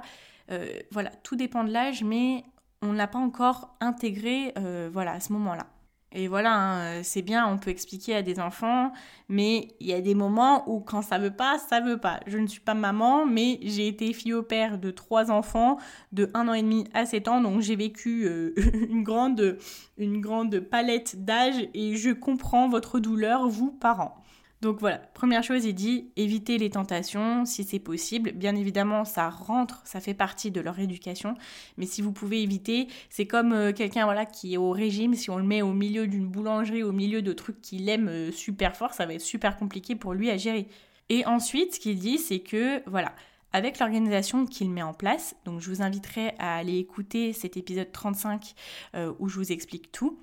[0.51, 2.45] Euh, voilà, tout dépend de l'âge, mais
[2.83, 5.67] on ne l'a pas encore intégré euh, voilà, à ce moment-là.
[6.15, 8.93] Et voilà, hein, c'est bien, on peut expliquer à des enfants,
[9.31, 12.21] mais il y a des moments où quand ça veut pas, ça veut pas.
[12.27, 15.79] Je ne suis pas maman, mais j'ai été fille au père de trois enfants
[16.13, 18.53] de un an et demi à 7 ans, donc j'ai vécu euh,
[18.91, 19.57] une, grande,
[19.97, 24.22] une grande palette d'âge et je comprends votre douleur, vous, parents.
[24.63, 28.31] Donc voilà, première chose, il dit éviter les tentations si c'est possible.
[28.31, 31.35] Bien évidemment, ça rentre, ça fait partie de leur éducation,
[31.77, 35.37] mais si vous pouvez éviter, c'est comme euh, quelqu'un qui est au régime, si on
[35.37, 38.95] le met au milieu d'une boulangerie, au milieu de trucs qu'il aime euh, super fort,
[38.95, 40.69] ça va être super compliqué pour lui à gérer.
[41.09, 43.17] Et ensuite, ce qu'il dit, c'est que voilà,
[43.53, 47.91] avec l'organisation qu'il met en place, donc je vous inviterai à aller écouter cet épisode
[47.91, 48.55] 35
[48.95, 50.21] euh, où je vous explique tout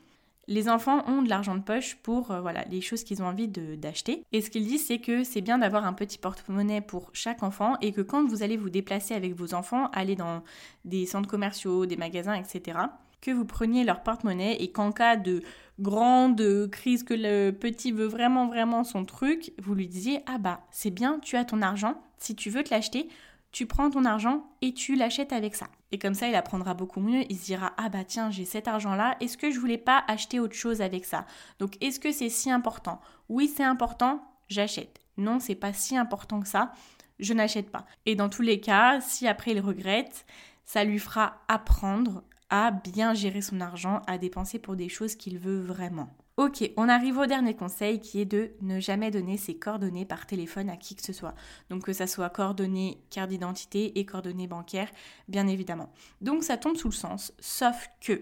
[0.49, 3.47] Les enfants ont de l'argent de poche pour euh, voilà, les choses qu'ils ont envie
[3.47, 4.23] d'acheter.
[4.31, 7.77] Et ce qu'ils disent, c'est que c'est bien d'avoir un petit porte-monnaie pour chaque enfant
[7.81, 10.41] et que quand vous allez vous déplacer avec vos enfants, aller dans
[10.85, 12.79] des centres commerciaux, des magasins, etc.,
[13.21, 15.43] que vous preniez leur porte-monnaie et qu'en cas de
[15.79, 20.62] grande crise que le petit veut vraiment vraiment son truc, vous lui disiez ah bah
[20.71, 23.07] c'est bien, tu as ton argent, si tu veux te l'acheter,
[23.51, 25.67] tu prends ton argent et tu l'achètes avec ça.
[25.91, 27.23] Et comme ça, il apprendra beaucoup mieux.
[27.30, 29.17] Il se dira Ah bah tiens, j'ai cet argent-là.
[29.19, 31.25] Est-ce que je voulais pas acheter autre chose avec ça?
[31.60, 33.02] Donc est-ce que c'est si important?
[33.28, 34.99] Oui, c'est important, j'achète.
[35.17, 36.71] Non, c'est pas si important que ça,
[37.19, 37.86] je n'achète pas.
[38.06, 40.25] Et dans tous les cas, si après il regrette,
[40.63, 45.38] ça lui fera apprendre à bien gérer son argent, à dépenser pour des choses qu'il
[45.38, 46.10] veut vraiment.
[46.39, 50.25] Ok, on arrive au dernier conseil qui est de ne jamais donner ses coordonnées par
[50.25, 51.36] téléphone à qui que ce soit.
[51.69, 54.89] Donc que ça soit coordonnées carte d'identité et coordonnées bancaires,
[55.28, 55.91] bien évidemment.
[56.21, 58.21] Donc ça tombe sous le sens, sauf que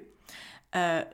[0.76, 1.06] euh,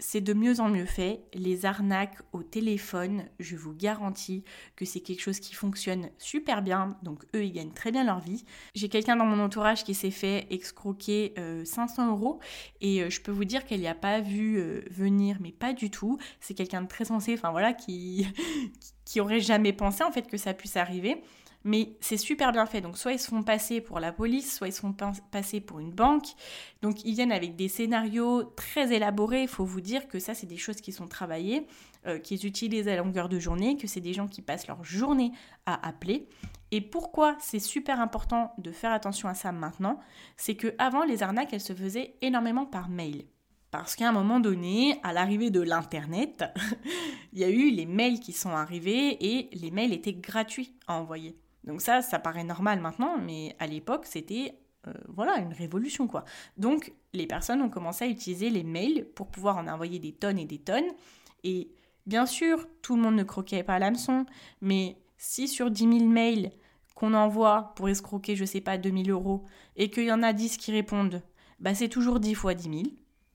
[0.00, 1.22] c'est de mieux en mieux fait.
[1.34, 6.98] Les arnaques au téléphone, je vous garantis que c'est quelque chose qui fonctionne super bien.
[7.02, 8.44] Donc eux, ils gagnent très bien leur vie.
[8.74, 11.34] J'ai quelqu'un dans mon entourage qui s'est fait excroquer
[11.64, 12.40] 500 euh, euros
[12.80, 15.72] et euh, je peux vous dire qu'elle n'y a pas vu euh, venir, mais pas
[15.72, 16.18] du tout.
[16.40, 18.26] C'est quelqu'un de très sensé, enfin voilà, qui
[19.04, 21.22] qui aurait jamais pensé en fait que ça puisse arriver
[21.64, 22.80] mais c'est super bien fait.
[22.80, 24.94] Donc soit ils se font passer pour la police, soit ils se font
[25.30, 26.28] passer pour une banque.
[26.82, 29.42] Donc ils viennent avec des scénarios très élaborés.
[29.42, 31.66] Il faut vous dire que ça, c'est des choses qui sont travaillées,
[32.06, 35.32] euh, qu'ils utilisent à longueur de journée, que c'est des gens qui passent leur journée
[35.66, 36.28] à appeler.
[36.70, 39.98] Et pourquoi c'est super important de faire attention à ça maintenant
[40.36, 43.24] C'est que avant les arnaques, elles se faisaient énormément par mail.
[43.70, 46.44] Parce qu'à un moment donné, à l'arrivée de l'Internet,
[47.32, 50.94] il y a eu les mails qui sont arrivés et les mails étaient gratuits à
[50.94, 51.36] envoyer.
[51.64, 54.54] Donc ça, ça paraît normal maintenant, mais à l'époque, c'était
[54.86, 56.24] euh, voilà une révolution quoi.
[56.56, 60.38] Donc les personnes ont commencé à utiliser les mails pour pouvoir en envoyer des tonnes
[60.38, 60.90] et des tonnes.
[61.44, 61.70] Et
[62.06, 64.24] bien sûr, tout le monde ne croquait pas à l'hameçon,
[64.60, 66.50] mais si sur 10 000 mails
[66.94, 69.44] qu'on envoie pour escroquer, je sais pas, 2000 euros,
[69.76, 71.22] et qu'il y en a 10 qui répondent,
[71.58, 72.82] bah c'est toujours 10 fois 10 000,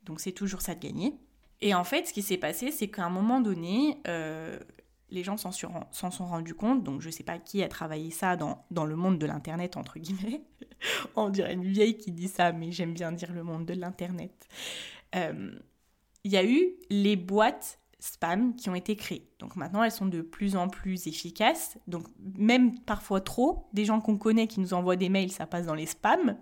[0.04, 1.16] donc c'est toujours ça de gagner.
[1.62, 4.60] Et en fait, ce qui s'est passé, c'est qu'à un moment donné, euh,
[5.10, 8.36] les gens s'en sont rendus compte, donc je ne sais pas qui a travaillé ça
[8.36, 10.42] dans, dans le monde de l'Internet, entre guillemets.
[11.16, 14.48] On dirait une vieille qui dit ça, mais j'aime bien dire le monde de l'Internet.
[15.16, 15.52] Euh,
[16.24, 19.30] il y a eu les boîtes spam qui ont été créées.
[19.40, 21.78] Donc maintenant, elles sont de plus en plus efficaces.
[21.88, 22.06] Donc
[22.38, 25.76] même parfois trop, des gens qu'on connaît qui nous envoient des mails, ça passe dans
[25.76, 26.38] les spams.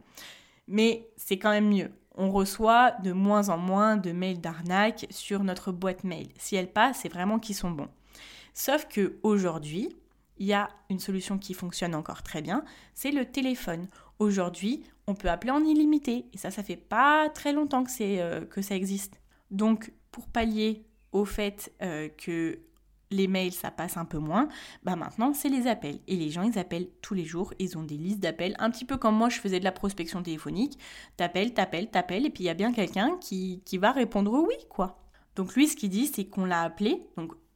[0.67, 1.91] Mais c'est quand même mieux.
[2.15, 6.29] On reçoit de moins en moins de mails d'arnaque sur notre boîte mail.
[6.37, 7.89] Si elles passent, c'est vraiment qu'ils sont bons.
[8.53, 9.89] Sauf que aujourd'hui,
[10.37, 12.63] il y a une solution qui fonctionne encore très bien,
[12.93, 13.87] c'est le téléphone.
[14.19, 18.61] Aujourd'hui, on peut appeler en illimité et ça, ça fait pas très longtemps que, euh,
[18.61, 19.19] ça existe.
[19.51, 22.59] Donc, pour pallier au fait euh, que
[23.13, 24.49] les mails, ça passe un peu moins,
[24.83, 25.99] bah maintenant, c'est les appels.
[26.07, 28.85] Et les gens, ils appellent tous les jours, ils ont des listes d'appels, un petit
[28.85, 30.79] peu comme moi, je faisais de la prospection téléphonique.
[31.15, 34.99] T'appelles, t'appelles, t'appelles, et puis il y a bien quelqu'un qui, va répondre oui, quoi.
[35.35, 37.07] Donc lui, ce qu'il dit, c'est qu'on l'a appelé,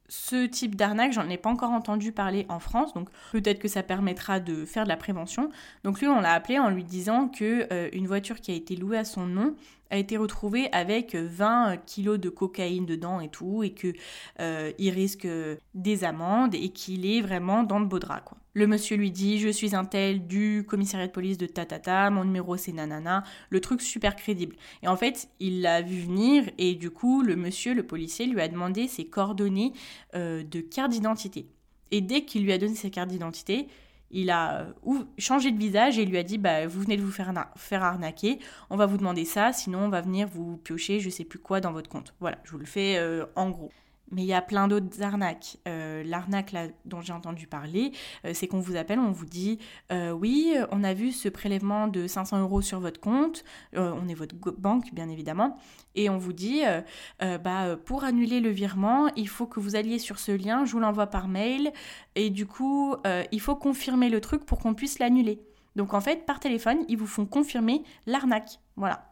[0.08, 3.82] ce type d'arnaque, j'en ai pas encore entendu parler en France, donc peut-être que ça
[3.82, 5.50] permettra de faire de la prévention.
[5.84, 8.74] Donc lui, on l'a appelé en lui disant que euh, une voiture qui a été
[8.76, 9.54] louée à son nom
[9.90, 13.92] a été retrouvé avec 20 kilos de cocaïne dedans et tout, et que
[14.40, 15.28] euh, il risque
[15.74, 18.37] des amendes et qu'il est vraiment dans le beau drap, quoi.
[18.54, 22.24] Le monsieur lui dit Je suis un tel du commissariat de police de Tatata, mon
[22.24, 24.56] numéro c'est nanana, le truc super crédible.
[24.82, 28.40] Et en fait, il l'a vu venir et du coup, le monsieur, le policier, lui
[28.40, 29.72] a demandé ses coordonnées
[30.14, 31.46] euh, de carte d'identité.
[31.90, 33.68] Et dès qu'il lui a donné ses cartes d'identité,
[34.10, 37.12] il a euh, changé de visage et lui a dit bah, Vous venez de vous
[37.12, 38.38] faire, faire arnaquer,
[38.70, 41.60] on va vous demander ça, sinon on va venir vous piocher je sais plus quoi
[41.60, 42.14] dans votre compte.
[42.20, 43.70] Voilà, je vous le fais euh, en gros.
[44.10, 45.58] Mais il y a plein d'autres arnaques.
[45.66, 47.92] Euh, l'arnaque dont j'ai entendu parler,
[48.32, 49.58] c'est qu'on vous appelle, on vous dit
[49.90, 53.44] oui, on a vu ce prélèvement de 500 euros sur votre compte,
[53.74, 55.56] on est votre banque bien évidemment,
[55.94, 56.62] et on vous dit
[57.20, 60.80] bah pour annuler le virement, il faut que vous alliez sur ce lien, je vous
[60.80, 61.72] l'envoie par mail,
[62.14, 62.96] et du coup
[63.32, 65.40] il faut confirmer le truc pour qu'on puisse l'annuler.
[65.76, 69.07] Donc en fait par téléphone ils vous font confirmer l'arnaque, voilà.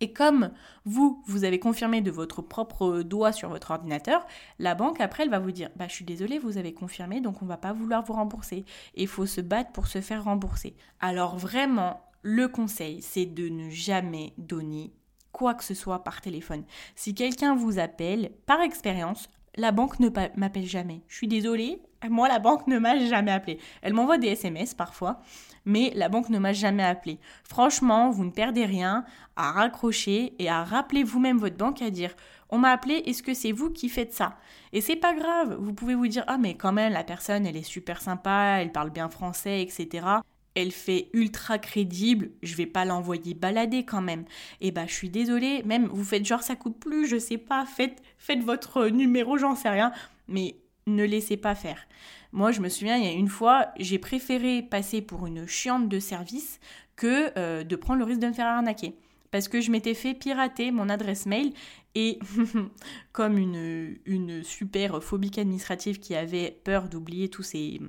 [0.00, 0.50] Et comme
[0.84, 4.26] vous, vous avez confirmé de votre propre doigt sur votre ordinateur,
[4.58, 7.42] la banque, après, elle va vous dire, bah, je suis désolée, vous avez confirmé, donc
[7.42, 8.64] on va pas vouloir vous rembourser.
[8.94, 10.76] Et il faut se battre pour se faire rembourser.
[11.00, 14.92] Alors vraiment, le conseil, c'est de ne jamais donner
[15.32, 16.64] quoi que ce soit par téléphone.
[16.96, 19.28] Si quelqu'un vous appelle, par expérience,
[19.58, 21.02] la banque ne m'appelle jamais.
[21.08, 23.58] Je suis désolée, moi la banque ne m'a jamais appelé.
[23.82, 25.20] Elle m'envoie des SMS parfois,
[25.64, 27.18] mais la banque ne m'a jamais appelé.
[27.44, 29.04] Franchement, vous ne perdez rien
[29.36, 32.14] à raccrocher et à rappeler vous-même votre banque à dire
[32.50, 34.38] on m'a appelé, est-ce que c'est vous qui faites ça?
[34.72, 37.56] Et c'est pas grave, vous pouvez vous dire ah mais quand même la personne elle
[37.56, 40.20] est super sympa, elle parle bien français, etc
[40.54, 44.24] elle fait ultra crédible, je vais pas l'envoyer balader quand même.
[44.60, 47.38] Et eh bah je suis désolée, même vous faites genre ça coûte plus, je sais
[47.38, 49.92] pas, faites, faites votre numéro, j'en sais rien,
[50.26, 50.56] mais
[50.86, 51.86] ne laissez pas faire.
[52.32, 55.88] Moi je me souviens, il y a une fois, j'ai préféré passer pour une chiante
[55.88, 56.60] de service
[56.96, 58.94] que euh, de prendre le risque de me faire arnaquer.
[59.30, 61.52] Parce que je m'étais fait pirater mon adresse mail
[61.94, 62.18] et
[63.12, 67.80] comme une, une super phobique administrative qui avait peur d'oublier tous ces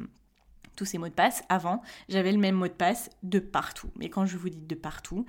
[0.79, 1.43] tous ces mots de passe.
[1.49, 3.89] Avant, j'avais le même mot de passe de partout.
[3.97, 5.25] Mais quand je vous dis de partout,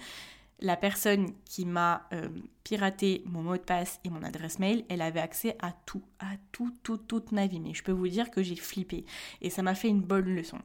[0.60, 2.28] la personne qui m'a euh,
[2.62, 6.36] piraté mon mot de passe et mon adresse mail, elle avait accès à tout, à
[6.52, 7.58] tout, tout, toute ma vie.
[7.58, 9.04] Mais je peux vous dire que j'ai flippé
[9.40, 10.58] et ça m'a fait une bonne leçon.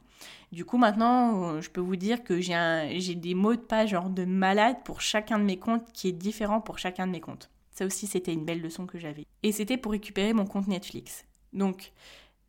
[0.52, 4.08] Du coup, maintenant, euh, je peux vous dire que j'ai des mots de passe genre
[4.08, 7.50] de malade pour chacun de mes comptes qui est différent pour chacun de mes comptes.
[7.72, 9.26] Ça aussi, c'était une belle leçon que j'avais.
[9.42, 11.24] Et c'était pour récupérer mon compte Netflix.
[11.52, 11.92] Donc,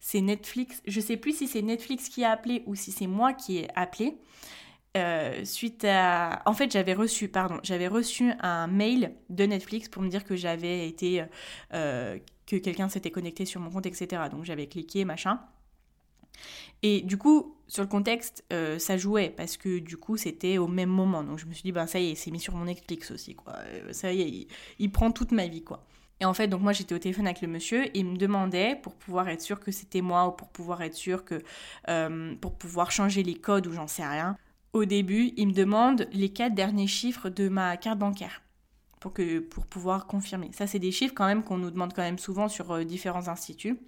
[0.07, 0.81] c'est Netflix.
[0.87, 3.67] Je sais plus si c'est Netflix qui a appelé ou si c'est moi qui ai
[3.75, 4.17] appelé.
[4.95, 6.41] Euh, suite à.
[6.45, 10.37] En fait, j'avais reçu, pardon, j'avais reçu un mail de Netflix pour me dire que
[10.37, 11.25] j'avais été.
[11.73, 14.21] Euh, que quelqu'un s'était connecté sur mon compte, etc.
[14.31, 15.41] Donc j'avais cliqué, machin.
[16.83, 20.69] Et du coup, sur le contexte, euh, ça jouait parce que du coup, c'était au
[20.69, 21.21] même moment.
[21.21, 23.35] Donc je me suis dit, ben ça y est, c'est mis sur mon Netflix aussi,
[23.35, 23.55] quoi.
[23.91, 24.47] Ça y est,
[24.79, 25.85] il prend toute ma vie, quoi.
[26.19, 28.95] Et en fait, donc moi j'étais au téléphone avec le monsieur il me demandait pour
[28.95, 31.43] pouvoir être sûr que c'était moi ou pour pouvoir être sûr que
[31.89, 34.35] euh, pour pouvoir changer les codes ou j'en sais rien.
[34.73, 38.41] Au début, il me demande les quatre derniers chiffres de ma carte bancaire
[38.99, 40.49] pour pouvoir confirmer.
[40.53, 43.29] Ça, c'est des chiffres quand même qu'on nous demande quand même souvent sur euh, différents
[43.29, 43.79] instituts.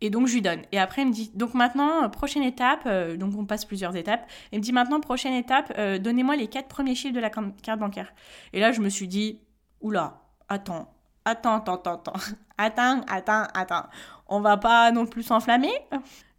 [0.00, 0.62] Et donc je lui donne.
[0.72, 4.28] Et après il me dit donc maintenant euh, prochaine étape, donc on passe plusieurs étapes.
[4.52, 8.12] Il me dit maintenant prochaine étape, donnez-moi les quatre premiers chiffres de la carte bancaire.
[8.52, 9.40] Et là je me suis dit
[9.80, 10.92] oula attends,
[11.24, 12.12] attends, attends, attends,
[12.58, 13.86] attends, attends, attends,
[14.28, 15.72] on va pas non plus s'enflammer?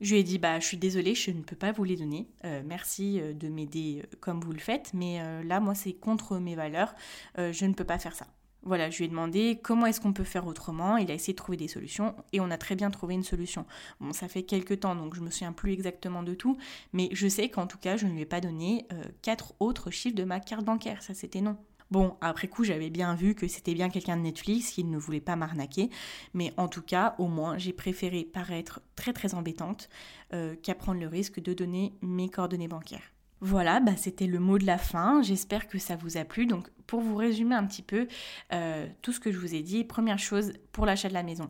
[0.02, 2.28] Je lui ai dit, bah, je suis désolée, je ne peux pas vous les donner.
[2.46, 6.38] Euh, merci euh, de m'aider euh, comme vous le faites, mais là, moi, c'est contre
[6.38, 6.94] mes valeurs.
[7.38, 8.28] je ne peux pas faire ça.
[8.64, 10.98] Voilà, je lui ai demandé comment est-ce qu'on peut faire autrement.
[10.98, 13.66] Il a essayé de trouver des solutions et on a très bien trouvé une solution.
[14.02, 16.58] Bon, ça fait quelques temps donc je me souviens plus exactement de tout,
[16.92, 18.86] mais je sais qu'en tout cas, je ne lui ai pas donné
[19.22, 21.02] quatre autres chiffres de ma carte bancaire.
[21.02, 21.56] Ça, c'était non.
[21.90, 25.22] Bon, après coup, j'avais bien vu que c'était bien quelqu'un de Netflix, qui ne voulait
[25.22, 25.90] pas m'arnaquer,
[26.34, 29.90] mais en tout cas, au moins, j'ai préféré paraître très très embêtante
[30.34, 33.14] euh, qu'à prendre le risque de donner mes coordonnées bancaires.
[33.40, 35.22] Voilà, bah c'était le mot de la fin.
[35.22, 36.48] J'espère que ça vous a plu.
[36.48, 38.08] Donc, pour vous résumer un petit peu
[38.52, 41.50] euh, tout ce que je vous ai dit, première chose pour l'achat de la maison.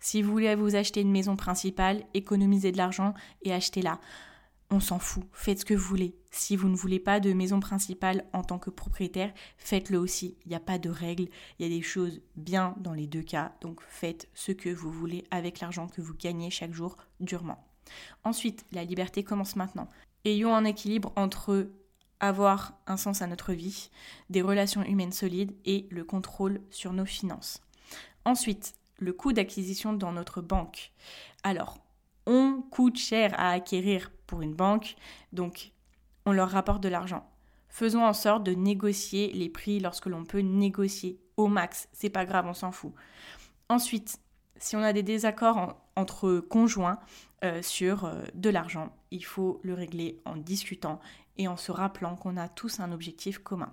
[0.00, 4.00] Si vous voulez vous acheter une maison principale, économisez de l'argent et achetez-la
[4.70, 6.14] on s'en fout, faites ce que vous voulez.
[6.30, 10.36] Si vous ne voulez pas de maison principale en tant que propriétaire, faites-le aussi.
[10.44, 11.28] Il n'y a pas de règles,
[11.58, 14.92] il y a des choses bien dans les deux cas, donc faites ce que vous
[14.92, 17.66] voulez avec l'argent que vous gagnez chaque jour durement.
[18.22, 19.90] Ensuite, la liberté commence maintenant.
[20.24, 21.70] Ayons un équilibre entre
[22.20, 23.90] avoir un sens à notre vie,
[24.28, 27.62] des relations humaines solides et le contrôle sur nos finances.
[28.24, 30.92] Ensuite, le coût d'acquisition dans notre banque.
[31.42, 31.78] Alors,
[32.30, 34.94] on coûte cher à acquérir pour une banque,
[35.32, 35.72] donc
[36.24, 37.28] on leur rapporte de l'argent.
[37.68, 42.24] Faisons en sorte de négocier les prix lorsque l'on peut négocier au max, c'est pas
[42.24, 42.92] grave, on s'en fout.
[43.68, 44.20] Ensuite,
[44.56, 47.00] si on a des désaccords entre conjoints
[47.42, 51.00] euh, sur euh, de l'argent, il faut le régler en discutant
[51.36, 53.72] et en se rappelant qu'on a tous un objectif commun.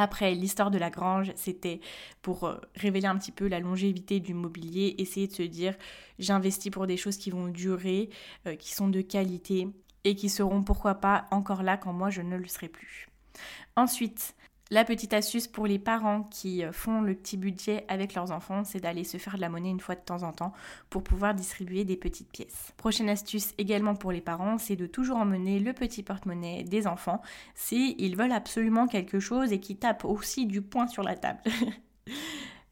[0.00, 1.80] Après, l'histoire de la grange, c'était
[2.22, 5.74] pour euh, révéler un petit peu la longévité du mobilier, essayer de se dire
[6.20, 8.08] j'investis pour des choses qui vont durer,
[8.46, 9.66] euh, qui sont de qualité
[10.04, 13.08] et qui seront pourquoi pas encore là quand moi je ne le serai plus.
[13.74, 14.36] Ensuite,
[14.70, 18.64] la petite astuce pour les parents qui euh, font le petit budget avec leurs enfants,
[18.64, 20.52] c'est d'aller se faire de la monnaie une fois de temps en temps
[20.90, 22.72] pour pouvoir distribuer des petites pièces.
[22.76, 27.22] Prochaine astuce également pour les parents, c'est de toujours emmener le petit porte-monnaie des enfants
[27.54, 31.40] s'ils veulent absolument quelque chose et qui tapent aussi du poing sur la table.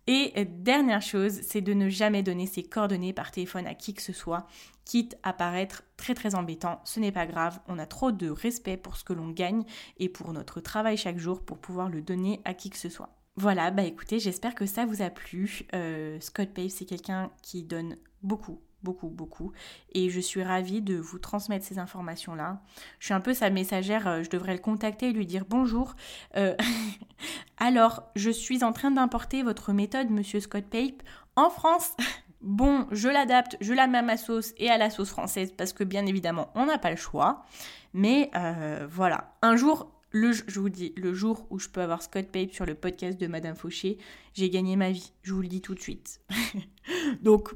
[0.09, 4.03] Et dernière chose, c'est de ne jamais donner ses coordonnées par téléphone à qui que
[4.03, 4.47] ce soit,
[4.85, 6.81] quitte à paraître très très embêtant.
[6.85, 9.65] Ce n'est pas grave, on a trop de respect pour ce que l'on gagne
[9.99, 13.11] et pour notre travail chaque jour pour pouvoir le donner à qui que ce soit.
[13.35, 15.67] Voilà, bah écoutez, j'espère que ça vous a plu.
[15.75, 19.53] Euh, Scott Pave, c'est quelqu'un qui donne beaucoup, beaucoup, beaucoup.
[19.93, 22.63] Et je suis ravie de vous transmettre ces informations-là.
[22.99, 25.95] Je suis un peu sa messagère, euh, je devrais le contacter et lui dire bonjour.
[26.37, 26.55] Euh,
[27.59, 31.03] alors, je suis en train d'importer votre méthode, monsieur Scott Pape,
[31.35, 31.97] En France,
[32.41, 35.73] bon, je l'adapte, je la mets à ma sauce et à la sauce française parce
[35.73, 37.45] que bien évidemment, on n'a pas le choix.
[37.93, 42.03] Mais euh, voilà, un jour, le, je vous dis, le jour où je peux avoir
[42.03, 43.99] Scott Pape sur le podcast de Madame Fauché,
[44.35, 45.13] j'ai gagné ma vie.
[45.23, 46.21] Je vous le dis tout de suite.
[47.23, 47.55] Donc,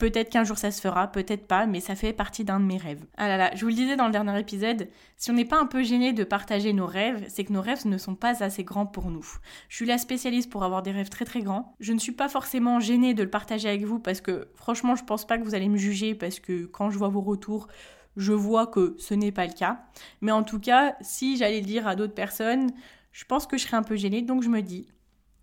[0.00, 2.78] Peut-être qu'un jour ça se fera, peut-être pas, mais ça fait partie d'un de mes
[2.78, 3.04] rêves.
[3.18, 4.88] Ah là là, je vous le disais dans le dernier épisode,
[5.18, 7.86] si on n'est pas un peu gêné de partager nos rêves, c'est que nos rêves
[7.86, 9.26] ne sont pas assez grands pour nous.
[9.68, 11.76] Je suis la spécialiste pour avoir des rêves très très grands.
[11.80, 15.04] Je ne suis pas forcément gênée de le partager avec vous parce que franchement, je
[15.04, 17.68] pense pas que vous allez me juger parce que quand je vois vos retours,
[18.16, 19.82] je vois que ce n'est pas le cas.
[20.22, 22.70] Mais en tout cas, si j'allais le dire à d'autres personnes,
[23.12, 24.86] je pense que je serais un peu gênée, donc je me dis,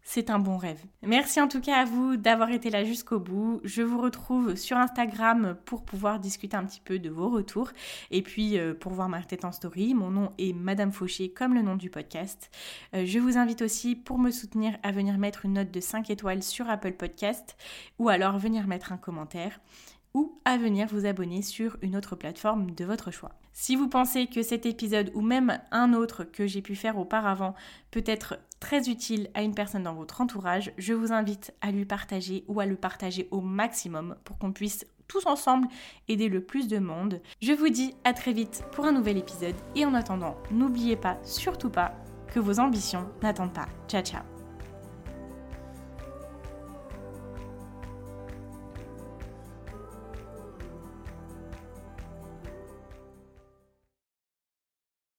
[0.10, 0.80] c'est un bon rêve.
[1.01, 3.60] Merci en tout cas à vous d'avoir été là jusqu'au bout.
[3.66, 7.72] Je vous retrouve sur Instagram pour pouvoir discuter un petit peu de vos retours
[8.10, 9.93] et puis euh, pour voir ma tête en story.
[9.93, 12.49] Mon nom est Madame Fauché comme le nom du podcast.
[12.93, 16.10] Euh, je vous invite aussi pour me soutenir à venir mettre une note de 5
[16.10, 17.58] étoiles sur Apple Podcast
[17.99, 19.60] ou alors venir mettre un commentaire
[20.18, 23.34] ou à venir vous abonner sur une autre plateforme de votre choix.
[23.53, 27.53] Si vous pensez que cet épisode ou même un autre que j'ai pu faire auparavant
[27.91, 31.86] peut être très utile à une personne dans votre entourage, je vous invite à lui
[31.86, 35.68] partager ou à le partager au maximum pour qu'on puisse tous ensemble
[36.07, 37.22] aider le plus de monde.
[37.39, 41.18] Je vous dis à très vite pour un nouvel épisode et en attendant, n'oubliez pas,
[41.24, 41.93] surtout pas,
[42.34, 43.70] que vos ambitions n'attendent pas.
[43.88, 44.37] Ciao ciao